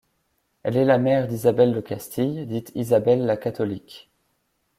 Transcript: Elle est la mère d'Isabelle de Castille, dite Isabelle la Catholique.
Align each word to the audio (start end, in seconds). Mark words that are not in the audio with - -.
Elle 0.63 0.77
est 0.77 0.83
la 0.85 0.97
mère 0.97 1.27
d'Isabelle 1.27 1.75
de 1.75 1.79
Castille, 1.79 2.47
dite 2.47 2.71
Isabelle 2.73 3.23
la 3.23 3.37
Catholique. 3.37 4.09